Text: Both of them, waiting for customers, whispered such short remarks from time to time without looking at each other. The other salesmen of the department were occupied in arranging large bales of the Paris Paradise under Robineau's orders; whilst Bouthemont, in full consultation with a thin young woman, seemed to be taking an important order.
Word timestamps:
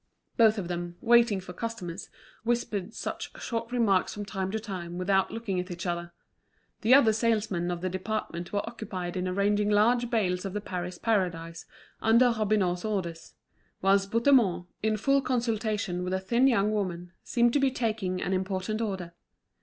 Both 0.35 0.57
of 0.57 0.67
them, 0.67 0.95
waiting 0.99 1.39
for 1.39 1.53
customers, 1.53 2.09
whispered 2.43 2.95
such 2.95 3.39
short 3.39 3.71
remarks 3.71 4.15
from 4.15 4.25
time 4.25 4.49
to 4.49 4.59
time 4.59 4.97
without 4.97 5.29
looking 5.29 5.59
at 5.59 5.69
each 5.69 5.85
other. 5.85 6.11
The 6.81 6.95
other 6.95 7.13
salesmen 7.13 7.69
of 7.69 7.81
the 7.81 7.87
department 7.89 8.51
were 8.51 8.67
occupied 8.67 9.15
in 9.15 9.27
arranging 9.27 9.69
large 9.69 10.09
bales 10.09 10.43
of 10.43 10.53
the 10.53 10.59
Paris 10.59 10.97
Paradise 10.97 11.67
under 12.01 12.31
Robineau's 12.35 12.83
orders; 12.83 13.35
whilst 13.83 14.09
Bouthemont, 14.09 14.65
in 14.81 14.97
full 14.97 15.21
consultation 15.21 16.03
with 16.03 16.15
a 16.15 16.19
thin 16.19 16.47
young 16.47 16.71
woman, 16.71 17.11
seemed 17.23 17.53
to 17.53 17.59
be 17.59 17.69
taking 17.69 18.23
an 18.23 18.33
important 18.33 18.81
order. 18.81 19.13